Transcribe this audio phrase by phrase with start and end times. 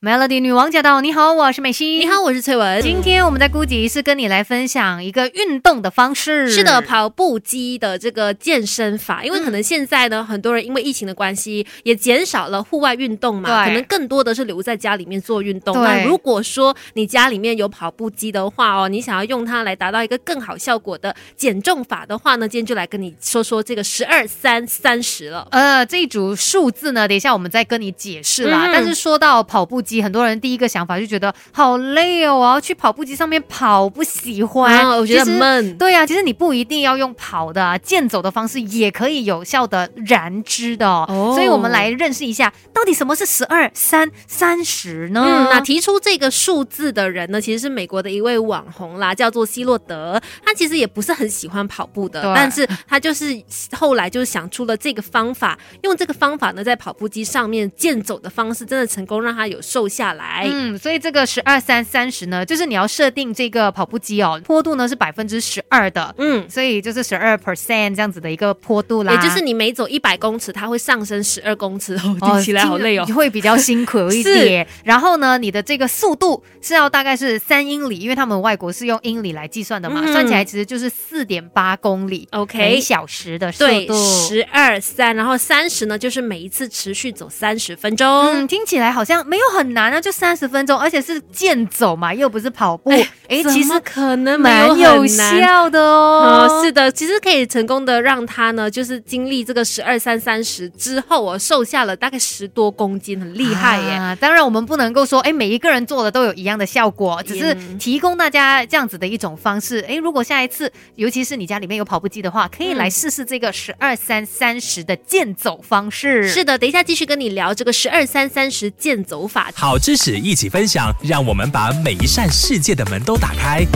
[0.00, 1.00] Melody 女王驾到！
[1.00, 1.98] 你好，我是美心。
[1.98, 2.80] 你好，我是翠文。
[2.80, 6.48] 今天我们在估计是跟你来分享一个运动的方式。
[6.48, 9.24] 是的，跑步机的这个健身法。
[9.24, 15.74] 因为可能现在呢，很多人因为疫情的关系，也减少了户外运动嘛，可能更多的是留在家里面做运动。
[15.82, 25.48] 那如果说你家里面有跑步机的话哦，你想要用它来达到一个更好效果的减重法的话呢，今天就来跟你说说这个十二三三十了。
[25.50, 28.70] 呃，这一组数字呢，等一下我们再跟你解释啦。
[28.72, 29.82] 但是说到跑步。
[30.02, 35.76] 很多人第一个想法就觉得好累哦，我要去跑步机上面跑，不喜欢，我觉得闷。
[35.78, 41.32] 对啊，其实你不一定要用跑的，啊健走的方式也可以有效的燃脂的哦。
[41.34, 45.22] 所以我们来认识一下，到底什么是十二三三十呢？
[45.24, 50.20] 嗯，那提出这个数字的人呢，其实是美国的一位网红啦，叫做希洛德。
[50.44, 59.77] 他其实也不是很喜欢跑步的，但是他就是后来就是想出了这个方法，用这个方法呢，在跑步机上面健走的方式，真的成功让他有瘦。
[59.78, 74.66] 瘦下来，嗯，所以这个十二三三十呢，就是你要设定这个跑步机哦，坡度呢是百分之十二的，嗯，所以就是十二 percent 这样子的一个坡度啦，也就是你每走一百公尺，它会上升十二公尺， 哦听起来好累哦，会比较辛苦一点。
[74.82, 83.94] 然后呢，你的这个速度是要大概是三英里，因为他们外国是用英里来计算的嘛，算起来其实就是四点八公里，OK，每小时的速度。
[83.94, 89.67] 十二三，然后三十呢，就是每一次持续走三十分钟，嗯，听起来好像没有很。
[89.74, 92.90] 难呢，就三十分钟，而且是健走嘛，又不是跑步。
[93.28, 96.62] 哎，其实可能蛮有效的哦。
[96.62, 104.16] 是的，其实可以成功的让他呢，就是经历这个十二三三十之后，我瘦下了大概十多公斤，很厉害耶。
[104.20, 109.84] 当然，我们不能够说，哎，每一个人做的都有一样的效果，只是提供大家这样子的一种方式。
[109.88, 116.28] 哎，如果下一次，尤其是你家里面有跑步机的话，可以来试试这个十二三三十的健走方式。
[116.28, 119.50] 是的，等一下继续跟你聊这个十二三三十健走法。
[119.60, 123.66] 好知识一起分享，让我们把每一扇世界的门都打开。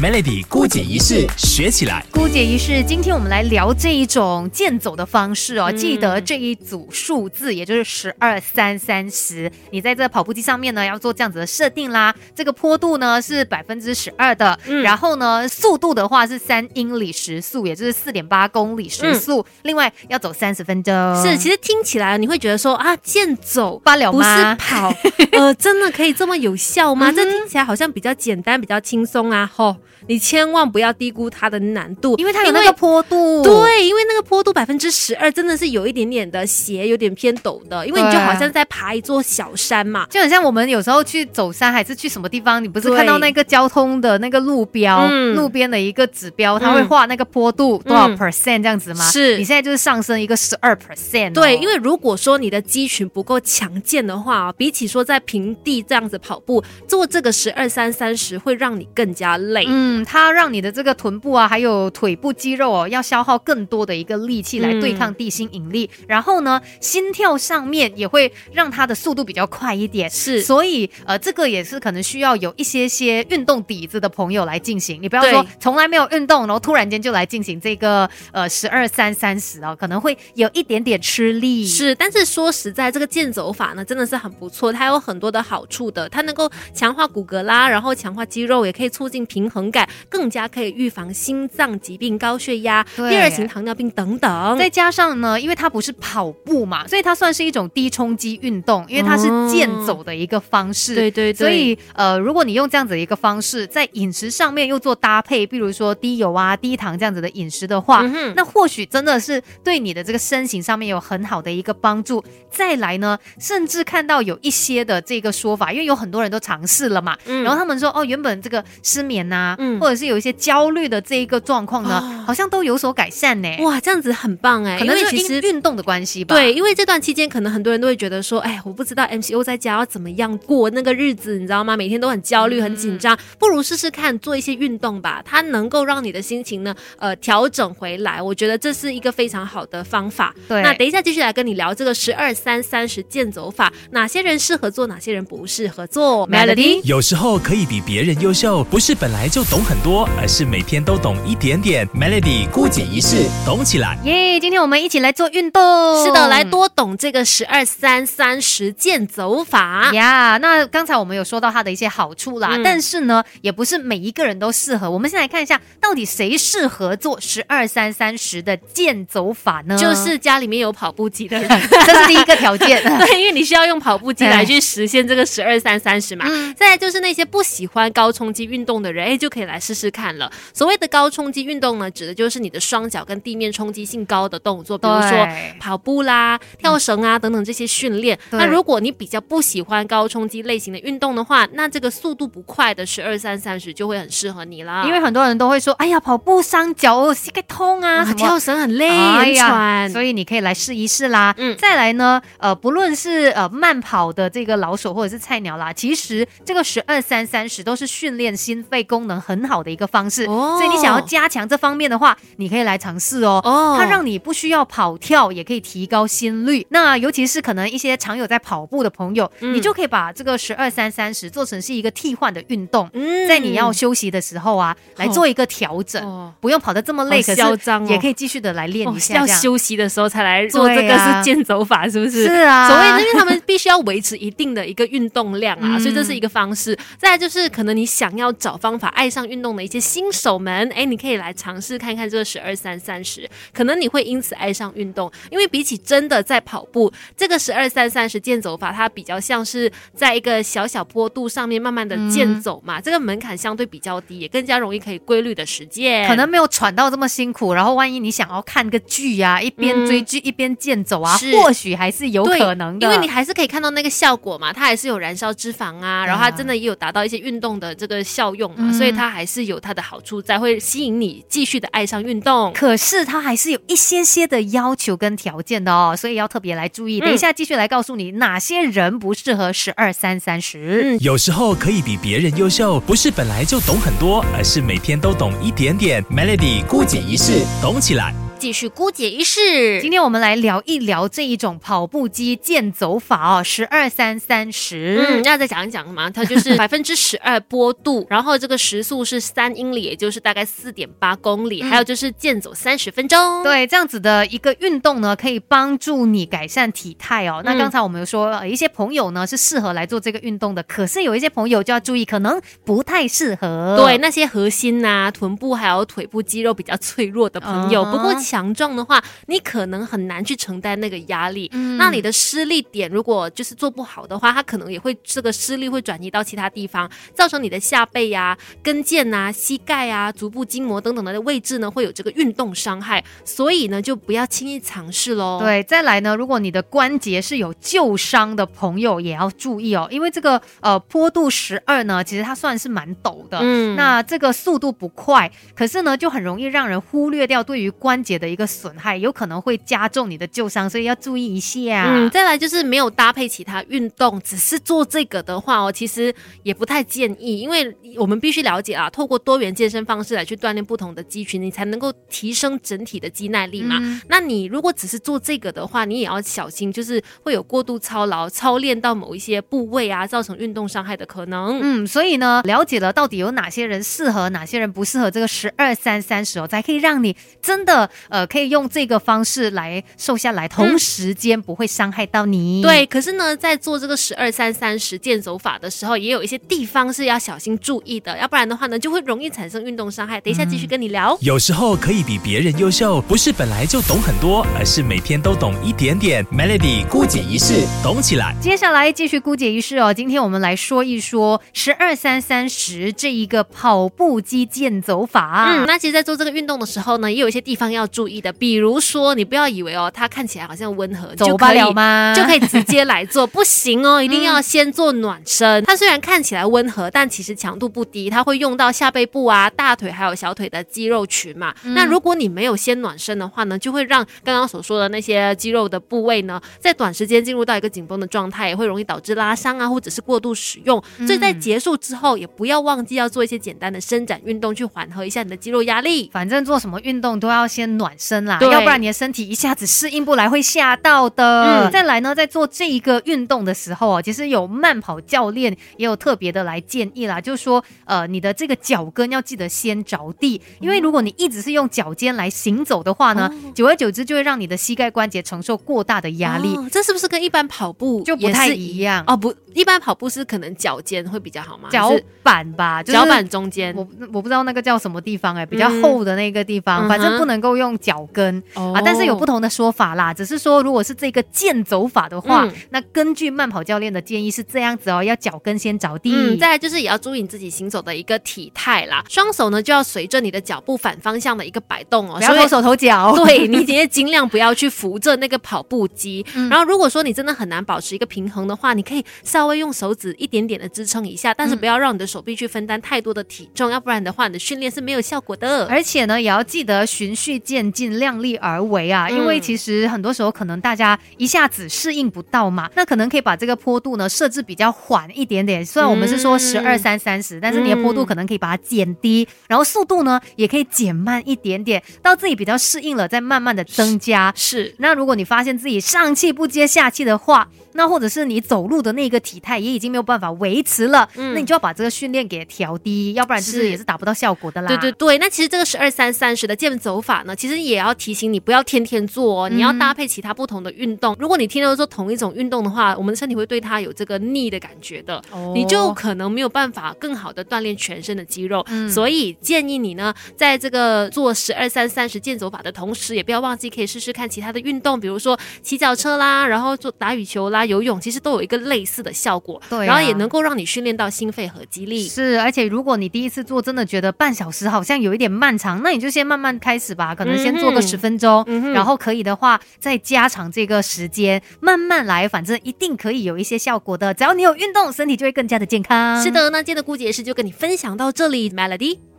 [0.00, 2.04] Melody 姑姐仪式学起来。
[2.10, 5.70] 姑姐仪式，今天我们来聊这一种健走的方式哦。
[5.70, 9.52] 记得这一组数字，也就是十二三三十。
[9.70, 12.12] 你在这跑步机上面呢，要做这样子的设定啦。
[12.34, 19.44] 这个坡度呢是百分之十二的，然后呢速度的话是三英里时速，也就是四点八公里时速。
[19.62, 21.22] 另外要走三十分钟。
[21.22, 24.92] 是，其实听起来你会觉得说啊，健走罢了不是跑，
[25.32, 27.12] 呃，真的可以这么有效吗？
[27.12, 29.76] 这听起来好像比较简单，比较轻松啊，吼。
[30.06, 33.42] 你千万不要低估它的难度，因为它有那个坡度。
[33.42, 37.86] 对，因为那个坡度百分之十二，真的是有一点点的斜，有点偏陡的。
[37.86, 49.04] 因为你就好像在爬一座小山嘛，就很像我们有时候去走山，还是去什么地方，你不是看到那个交通的那个路标，路边的一个指标，它会画那个坡度多少 percent 这样子吗？
[49.04, 51.32] 是你现在就是上升一个十二 percent。
[51.32, 59.64] 对，因为如果说你的肌群不够强健的话，比起说在平地这样子跑步，做这个十二三三十会让你更加累。
[59.72, 65.88] 嗯，它让你的这个臀部啊，还有腿部肌肉哦，要消耗更多的一个力气来对抗地心引力。
[66.06, 70.10] 然后呢，心跳上面也会让它的速度比较快一点。
[70.10, 75.00] 是，所以呃，这个也是可能需要有一些些运动底子的朋友来进行。
[75.00, 81.66] 你不要说从来没有运动，然后突然间就来进行这个呃十二三三十哦，可能会有一点点吃力。
[81.66, 86.08] 是，但是说实在，这个健走法呢，真的是很不错，它有很多的好处的。
[86.08, 89.88] 它能够强化骨骼啦，然后强化肌肉，也可以促进平衡感。
[90.08, 94.58] 更加可以预防心脏疾病、高血压、第二型糖尿病等等。
[94.58, 100.94] 再加上呢，因为它不是跑步嘛，所以它算是一种低冲击运动，因为它是健走的一个方式。
[100.94, 101.34] 对对对。
[101.34, 108.02] 所以呃，如果你用这样子的一个方式，在饮食上面又做搭配，比如说低油啊、低糖这样子的饮食的话，
[108.36, 112.22] 那或许真的是对你的这个身形上面有很好的一个帮助。
[112.50, 123.48] 再来呢，甚至看到有一些的这个说法，因为有很多人都尝试了嘛，然后他们说哦，原本这个失眠呐，或者是有有一些焦虑的这一个状况呢，好像都有所改善呢。
[123.60, 124.78] 哇，这样子很棒哎！
[124.78, 126.36] 可能是其实运动的关系吧。
[126.36, 131.78] 对，因为这段期间可能很多人都会觉得说，哎，我不知道 MCO 在家要怎么样过那个日子，你知道吗？
[131.78, 135.22] 每天都很焦虑、很紧张，不如试试看做一些运动吧。
[135.24, 138.20] 它能够让你的心情呢，呃，调整回来。
[138.20, 140.34] 我觉得这是一个非常好的方法。
[140.46, 149.41] 对，那等一下继续来跟你聊这个十二三三十健走法，哪些人适合做，哪些人不适合做？Melody，有时候可以比别人优秀，不是本来就。
[149.42, 151.84] 就懂很多，而是每天都懂一点点。
[151.88, 154.38] Melody 孤姐一式，懂起来耶！
[154.38, 160.38] 今天我们一起来做运动，是的，来多懂这个十二三三十健走法呀。
[160.40, 164.88] 那刚才我们有说到它的一些好处啦，但是呢，也不是每一个人都适合。
[164.88, 169.76] 我们先来看一下，到底谁适合做十二三三十的健走法呢？
[169.76, 171.48] 就是家里面有跑步机的人，
[171.84, 172.80] 这是第一个条件。
[173.04, 176.26] 对，因为你需要用跑步机来去实现这个十二三三十嘛。
[176.56, 180.30] 再来就是那些不喜欢高冲击运动的人，哎，就可以来试试看了。
[180.52, 185.26] 所谓的高冲击运动呢，指的就是你的双脚跟地面冲击性高的动作，比如说
[185.58, 188.18] 跑步啦、跳绳啊等等这些训练。
[188.30, 194.84] 那如果你比较不喜欢高冲击类型的运动的话，那这个速度不快的十二三三十就会很适合你啦。
[194.84, 201.34] 因为很多人都会说，哎呀，跑步伤脚，膝盖痛啊，跳绳很累很喘，所以你可以来试一试啦。
[201.38, 210.24] 嗯，再来呢，呃，不论是呃慢跑的这个老手或者是菜鸟啦，其实这个十二三三十都是训练心肺功能很好的一个方式。
[210.24, 213.40] 哦，所以你想要加强这方面的话，你可以来尝试哦。
[213.44, 216.66] 哦，它让你不需要跑跳，也可以提高心率。
[216.70, 222.90] 那尤其是可能一些常有在跑步的朋友，你就可以把这个十二三三十做成是一个替换的运动，
[223.28, 227.42] 在你要休息的时候啊，来做一个调整，不用跑得这么累，可是
[227.88, 229.14] 也可以继续的来练一下。
[229.14, 232.24] 要休息的时候才来做这个是健走法，是不是？
[232.24, 236.76] 是啊，所以，因为他们必须要维持一定的一个运动量啊，所以这是一个方式。
[236.98, 257.52] 再来就是可能你想要找方法爱上运动的一些新手们，哎，你可以来尝试看看这个十二三三十，可能你会因此爱上运动，因为比起真的在跑步，这个十二三三十健走法它比较像是在一个小小坡度上面慢慢的健走嘛，这个门槛相对比较低，也更加容易可以规律的实践，可能没有喘到这么辛苦。
[257.52, 272.52] 然后万一你想要看个剧呀，一边追剧一边健走啊，或许还是有可能的，因为你还是可以看到那个效果嘛，它还是有燃烧脂肪啊，然后它真的也有达到一些运动的这个效用嘛，所以它还是有它的好处在，会吸引你继续的爱上运动。
[272.52, 277.00] 可是它还是有一些些的要求跟条件的哦，所以要特别来注意。
[277.00, 280.96] 等一下继续来告诉你哪些人不适合十二三三十。
[281.00, 286.02] 有时候可以比别人优秀，不是本来就懂很多，而是每天都懂一点点。
[286.04, 288.21] Melody 孤姐一世，懂起来。
[288.42, 289.80] 继续姑姐一式。
[289.80, 295.06] 今天我们来聊一聊这一种跑步机健走法哦，十二三三十。
[295.08, 303.44] 嗯，要再讲一讲嘛，它就是 百分之十二坡度，然后这个时速是三英里，也就是大概四点八公里，还有就是健走三十分钟。
[303.44, 307.42] 对，这样子的一个运动呢，可以帮助你改善体态哦。
[307.44, 313.76] 那刚才我们有说，一些朋友呢是适合来做这个运动的，可是有一些朋友就要注意，可能不太适合。
[313.78, 318.12] 对，那些核心呐、臀部还有腿部肌肉比较脆弱的朋友，不过。
[318.32, 321.50] 强壮的话，你可能很难去承担那个压力。
[321.76, 333.04] 那你的施力点如果就是做不好的话，它可能也会这个施力会转移到其他地方，造成你的下背呀、跟腱呐、膝盖啊、足部筋膜等等的位置呢会有这个运动伤害。
[333.22, 335.38] 所以呢，就不要轻易尝试喽。
[335.38, 343.40] 对，再来呢，如果你的关节是有旧伤的朋友，也要注意哦，因为这个呃坡度十二呢，其实它算是蛮陡的。
[343.42, 348.21] 嗯，那这个速度不快，可是呢，就很容易让人忽略掉对于关节。
[348.22, 351.86] 的一个损害有可能会加重你的旧伤，所以要注意一下。
[351.88, 356.14] 嗯，再来就是没有搭配其他运动，只是做这个的话哦，其实
[356.44, 363.80] 也不太建议，因为我们必须了解啊，透过多元健身方式来去锻炼不同的肌群，你才能够提升整体的肌耐力嘛。
[364.08, 371.58] 那你如果只是做这个的话，你也要小心，就是会有过度操劳、操练到某一些部位啊，造成运动伤害的可能。
[371.60, 377.90] 嗯，所以呢，了解了到底有哪些人适合，哪些人不适合这个十二三三十哦，才可以让你真的。
[378.12, 382.60] 呃，可以用这个方式来瘦下来，同时间不会伤害到你。
[382.60, 390.20] 对，可是呢，在做这个十二三三十健走法的时候，也有一些地方是要小心注意的，要不然的话呢，就会容易产生运动伤害。
[390.20, 391.16] 等一下继续跟你聊。
[391.22, 396.22] 有时候可以比别人优秀，不是本来就懂很多，而是每天都懂一点点。
[396.26, 398.36] Melody 姑姐一式，懂起来。
[398.42, 405.46] 接下来继续姑姐一式哦，今天我们来说一说十二三三十这一个跑步机健走法。
[405.56, 408.08] 嗯，那其实，在做这个运动的时候呢，也有一些地方要注。
[408.12, 412.12] 意的，比如说，你不要以为哦，它看起来好像温和，走不了吗？
[412.18, 415.64] 就可以直接来做，不行哦， 一定要先做暖身。
[415.64, 421.54] 它虽然看起来温和，但其实强度不低，它会用到下背部啊、大腿还有小腿的肌肉群嘛。
[421.62, 430.82] 那如果你没有先暖身的话呢，就会让刚刚所说的那些肌肉的部位呢，在短时间进入到一个紧绷的状态，也会容易导致拉伤啊，或者是过度使用。
[431.06, 436.10] 所以在结束之后，也不要忘记要做一些简单的伸展运动，去缓和一下你的肌肉压力。
[436.12, 437.72] 反正做什么运动都要先。
[437.82, 441.68] 暖身啦，要不然你的身体一下子适应不来，会吓到的。
[441.72, 456.56] 再来呢，在做这一个运动的时候啊，其实有慢跑教练也有特别的来建议啦，就是说，呃，你的这个脚跟要记得先着地，因为如果你一直是用脚尖来行走的话呢，久而久之就会让你的膝盖关节承受过大的压力。
[456.70, 459.02] 这是不是跟一般跑步就不太一样？
[459.08, 461.68] 哦，不，一般跑步是可能脚尖会比较好吗？
[461.72, 461.90] 脚
[462.22, 468.80] 板吧，脚板中间，我我不知道那个叫什么地方哎，比较厚的那个地方，反正不能够用脚跟啊。
[468.84, 476.12] 但是有不同的说法啦，只是说如果是这个健走法的话，那根据慢跑教练的建议是这样子哦，要脚跟先着地。
[476.14, 483.14] 嗯再来就是也要注意你自己行走的一个体态啦，双手呢就要随着你的脚步反方向的一个摆动哦，不要手头脚。
[483.24, 486.24] 对你今天尽量不要去扶着那个跑步机。
[486.50, 495.66] 然后如果说你真的很难保持一个平衡的话，你可以稍微用手指一点点的支撑一下，但是不要让你的手臂去分担太多的体重，要不然的话你的训练是没有效果的。
[495.66, 505.64] 而且呢，也要记得循序渐进，量力而为啊，因为其实很多时候可能大家一下子适应不到嘛，那可能可以把这个坡度呢设置比较缓一点点。
[505.64, 514.32] 虽然我们是说十二三三十，但是你的坡度可能可以把它减低，然后速度呢也可以减慢一点点，到自己比较适应了再慢慢的增加。
[514.34, 524.68] 是，那如果你发现自己上气不接下气的话，那或者是你走路的那个体态也已经没有办法维持了，那你就要把这个训练给调低，要不然就是也是达不到效果的啦。
[524.68, 531.16] 对对对，那其实这个十二三三十的健走法呢，其实也要提醒你不要天天做，哦，你要搭配其他不同的运动。
[531.18, 535.22] 如果你天天都做同一种运动的话，我们的身体会对它有这个腻的感觉的，
[535.54, 538.64] 你就可能没有办法更好的锻炼全身的肌肉。
[538.90, 547.61] 所以建议你呢，在这个做十二三三十健走法的同时，也不要忘记可以试试看其他的运动，比如说骑脚车啦，然后做打羽球啦。
[547.64, 552.08] 游泳其实都有一个类似的效果，对，然后也能够让你训练到心肺和肌力。
[552.08, 564.12] 是，而且如果你第一次做，真的觉得半小时好像有一点漫长，那你就先慢慢开始吧，可能先做个十分钟，然后可以的话再加长这个时间，慢慢来，反正一定可以有一些效果的。
[564.14, 566.22] 只要你有运动，身体就会更加的健康。
[566.22, 569.11] 是的，那今天的顾姐是就跟你分享到这里，Melody。